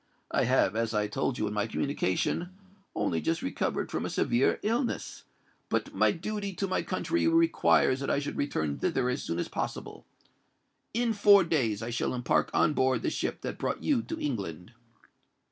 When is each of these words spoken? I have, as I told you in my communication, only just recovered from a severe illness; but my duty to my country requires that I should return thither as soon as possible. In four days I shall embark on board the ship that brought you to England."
I 0.31 0.45
have, 0.45 0.75
as 0.75 0.95
I 0.95 1.05
told 1.05 1.37
you 1.37 1.45
in 1.45 1.53
my 1.53 1.67
communication, 1.67 2.57
only 2.95 3.21
just 3.21 3.43
recovered 3.43 3.91
from 3.91 4.03
a 4.03 4.09
severe 4.09 4.59
illness; 4.63 5.25
but 5.69 5.93
my 5.93 6.09
duty 6.11 6.55
to 6.55 6.67
my 6.67 6.81
country 6.81 7.27
requires 7.27 7.99
that 7.99 8.09
I 8.09 8.17
should 8.17 8.35
return 8.35 8.79
thither 8.79 9.09
as 9.09 9.21
soon 9.21 9.37
as 9.37 9.47
possible. 9.47 10.07
In 10.95 11.13
four 11.13 11.43
days 11.43 11.83
I 11.83 11.91
shall 11.91 12.15
embark 12.15 12.49
on 12.51 12.73
board 12.73 13.03
the 13.03 13.11
ship 13.11 13.41
that 13.41 13.59
brought 13.59 13.83
you 13.83 14.01
to 14.01 14.19
England." 14.19 14.73